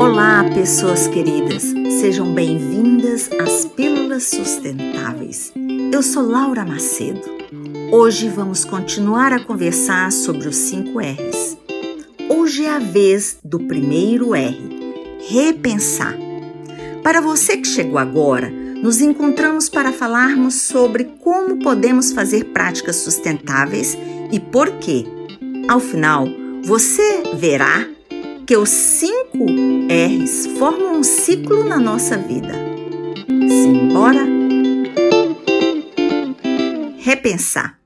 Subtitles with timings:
[0.00, 1.62] Olá, pessoas queridas,
[2.00, 5.52] sejam bem-vindas às Pílulas Sustentáveis.
[5.92, 7.22] Eu sou Laura Macedo.
[7.92, 11.56] Hoje vamos continuar a conversar sobre os 5 R's.
[12.28, 14.58] Hoje é a vez do primeiro R,
[15.28, 16.16] repensar.
[17.00, 23.96] Para você que chegou agora, nos encontramos para falarmos sobre como podemos fazer práticas sustentáveis
[24.32, 25.06] e por quê.
[25.68, 26.26] Ao final,
[26.64, 27.86] você verá
[28.52, 29.46] que os cinco
[29.88, 32.52] R's formam um ciclo na nossa vida.
[33.48, 34.26] Simbora?
[36.98, 37.80] Repensar.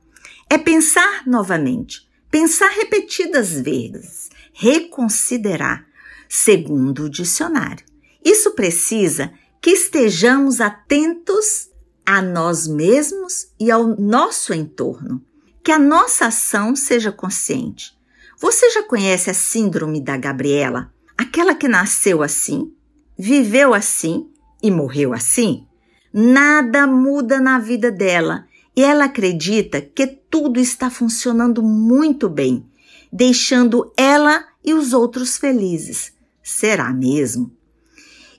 [0.51, 5.87] É pensar novamente, pensar repetidas vezes, reconsiderar,
[6.29, 7.87] segundo o dicionário.
[8.24, 11.71] Isso precisa que estejamos atentos
[12.05, 15.24] a nós mesmos e ao nosso entorno,
[15.62, 17.96] que a nossa ação seja consciente
[18.39, 20.93] você já conhece a síndrome da Gabriela?
[21.17, 22.73] Aquela que nasceu assim,
[23.19, 24.29] viveu assim
[24.63, 25.66] e morreu assim?
[26.13, 32.66] Nada muda na vida dela e ela acredita que tudo está funcionando muito bem,
[33.10, 36.13] deixando ela e os outros felizes.
[36.43, 37.51] Será mesmo?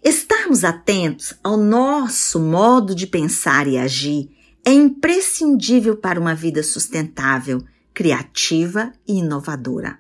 [0.04, 4.30] Estarmos atentos ao nosso modo de pensar e agir
[4.64, 7.64] é imprescindível para uma vida sustentável
[7.98, 9.98] criativa e inovadora.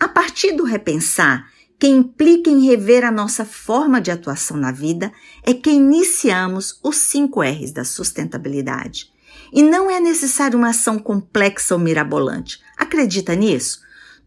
[0.00, 1.46] A partir do repensar,
[1.78, 6.96] que implica em rever a nossa forma de atuação na vida, é que iniciamos os
[6.96, 9.12] 5 R's da sustentabilidade.
[9.52, 12.58] E não é necessário uma ação complexa ou mirabolante.
[12.74, 13.82] Acredita nisso?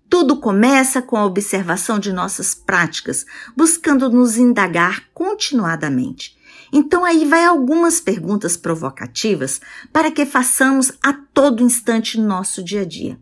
[0.08, 3.26] Tudo começa com a observação de nossas práticas,
[3.58, 6.38] buscando nos indagar continuadamente.
[6.72, 9.60] Então aí vai algumas perguntas provocativas
[9.92, 13.20] para que façamos a todo instante no nosso dia a dia.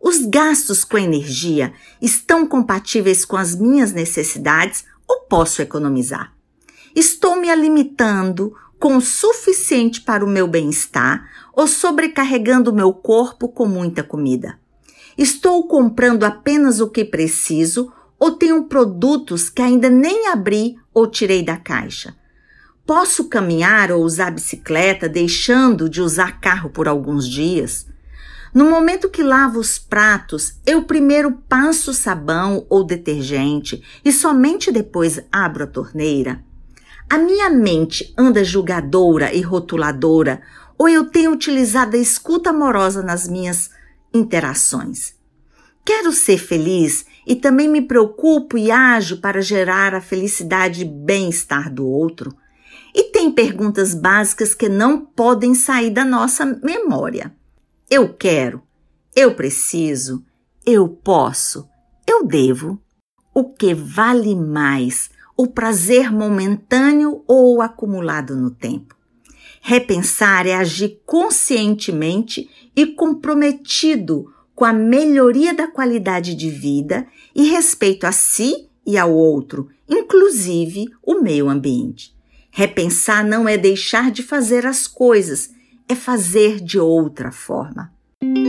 [0.00, 6.32] Os gastos com energia estão compatíveis com as minhas necessidades ou posso economizar?
[6.94, 13.48] Estou me alimentando com o suficiente para o meu bem-estar ou sobrecarregando o meu corpo
[13.48, 14.58] com muita comida?
[15.16, 21.42] Estou comprando apenas o que preciso ou tenho produtos que ainda nem abri ou tirei
[21.42, 22.14] da caixa?
[22.86, 27.84] Posso caminhar ou usar bicicleta deixando de usar carro por alguns dias?
[28.54, 35.20] No momento que lavo os pratos, eu primeiro passo sabão ou detergente e somente depois
[35.32, 36.44] abro a torneira?
[37.10, 40.40] A minha mente anda julgadora e rotuladora
[40.78, 43.68] ou eu tenho utilizado a escuta amorosa nas minhas
[44.14, 45.16] interações?
[45.84, 51.72] Quero ser feliz e também me preocupo e ajo para gerar a felicidade e bem-estar
[51.72, 52.36] do outro.
[52.98, 57.30] E tem perguntas básicas que não podem sair da nossa memória.
[57.90, 58.62] Eu quero,
[59.14, 60.24] eu preciso,
[60.64, 61.68] eu posso,
[62.08, 62.80] eu devo.
[63.34, 68.96] O que vale mais, o prazer momentâneo ou acumulado no tempo?
[69.60, 78.06] Repensar é agir conscientemente e comprometido com a melhoria da qualidade de vida e respeito
[78.06, 82.15] a si e ao outro, inclusive o meio ambiente.
[82.58, 85.50] Repensar não é deixar de fazer as coisas,
[85.86, 87.92] é fazer de outra forma.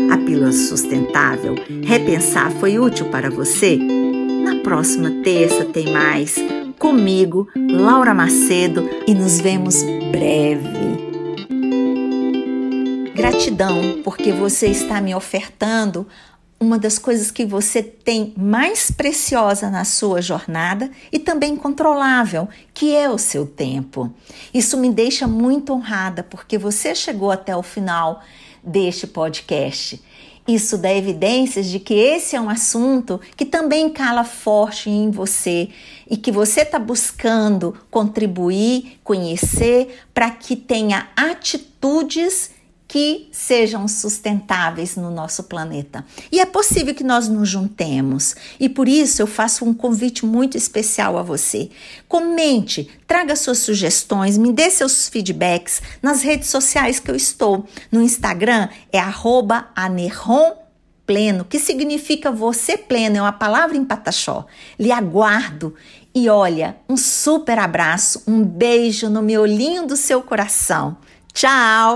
[0.10, 3.76] A pílula sustentável, repensar foi útil para você?
[3.76, 6.38] Na próxima terça tem mais
[6.80, 11.04] comigo, Laura Macedo, e nos vemos breve.
[13.14, 16.08] Gratidão porque você está me ofertando
[16.60, 22.96] uma das coisas que você tem mais preciosa na sua jornada e também controlável, que
[22.96, 24.12] é o seu tempo.
[24.54, 28.24] Isso me deixa muito honrada porque você chegou até o final
[28.64, 30.02] deste podcast.
[30.48, 35.70] Isso dá evidências de que esse é um assunto que também cala forte em você
[36.10, 42.52] e que você está buscando contribuir, conhecer, para que tenha atitudes
[42.88, 46.06] que sejam sustentáveis no nosso planeta.
[46.32, 48.36] E é possível que nós nos juntemos.
[48.60, 51.70] E por isso eu faço um convite muito especial a você.
[52.08, 57.66] Comente, traga suas sugestões, me dê seus feedbacks nas redes sociais que eu estou.
[57.92, 59.00] No Instagram é
[59.76, 60.54] anerron
[61.06, 64.46] pleno, que significa você pleno, é uma palavra em pataxó.
[64.78, 65.74] Lhe aguardo
[66.14, 70.98] e olha, um super abraço, um beijo no miolinho do seu coração.
[71.34, 71.96] Tchau!